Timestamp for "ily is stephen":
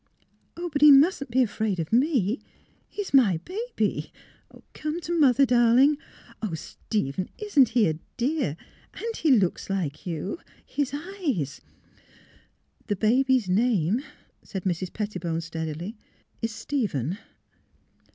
15.67-17.19